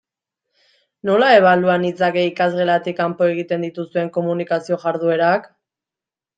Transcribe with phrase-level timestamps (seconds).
[1.09, 5.51] Nola ebalua nitzake ikasgelatik kanpo egiten dituzuen komunikazio jarduerak?